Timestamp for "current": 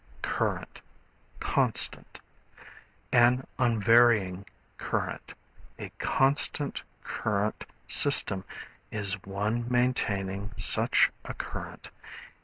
0.23-0.81, 4.79-5.35, 7.03-7.65, 11.35-11.91